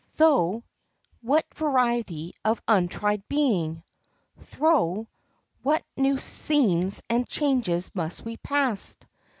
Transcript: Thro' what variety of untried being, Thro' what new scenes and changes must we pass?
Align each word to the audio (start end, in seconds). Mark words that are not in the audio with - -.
Thro' 0.13 0.63
what 1.21 1.45
variety 1.53 2.33
of 2.43 2.59
untried 2.67 3.21
being, 3.29 3.83
Thro' 4.39 5.07
what 5.61 5.83
new 5.95 6.17
scenes 6.17 7.03
and 7.07 7.29
changes 7.29 7.93
must 7.93 8.25
we 8.25 8.37
pass? 8.37 8.97